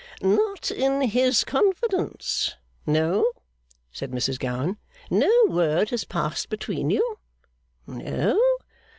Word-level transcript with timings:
'Not 0.23 0.71
in 0.71 1.01
his 1.01 1.43
confidence? 1.43 2.55
No,' 2.87 3.33
said 3.91 4.09
Mrs 4.09 4.39
Gowan. 4.39 4.77
'No 5.11 5.29
word 5.47 5.91
has 5.91 6.05
passed 6.05 6.49
between 6.49 6.89
you? 6.89 7.19
No. 7.85 8.41